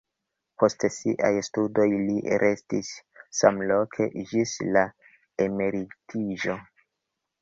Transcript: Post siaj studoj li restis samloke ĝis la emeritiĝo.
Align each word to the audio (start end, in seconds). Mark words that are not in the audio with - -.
Post 0.61 0.85
siaj 0.93 1.29
studoj 1.47 1.85
li 1.97 2.15
restis 2.43 2.89
samloke 3.41 4.09
ĝis 4.33 4.55
la 4.79 4.87
emeritiĝo. 5.47 6.57